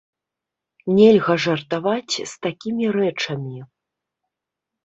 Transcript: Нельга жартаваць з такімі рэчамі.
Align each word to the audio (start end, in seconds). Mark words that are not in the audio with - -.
Нельга 0.99 1.35
жартаваць 1.43 2.15
з 2.15 2.25
такімі 2.47 2.85
рэчамі. 2.97 3.59